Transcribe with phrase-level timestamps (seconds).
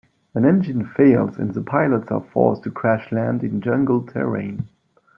[0.33, 4.67] An engine fails and the pilots are forced to crash-land in jungle terrain.